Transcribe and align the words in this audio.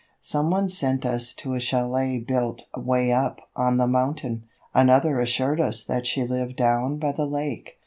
Some 0.21 0.49
one 0.49 0.67
sent 0.67 1.05
us 1.05 1.31
to 1.35 1.53
a 1.53 1.59
chalet 1.59 2.17
built 2.17 2.63
way 2.75 3.11
up 3.11 3.39
on 3.55 3.77
the 3.77 3.85
mountain; 3.85 4.45
another 4.73 5.19
assured 5.19 5.61
us 5.61 5.83
that 5.83 6.07
she 6.07 6.25
lived 6.25 6.55
down 6.55 6.97
by 6.97 7.11
the 7.11 7.27
lake. 7.27 7.77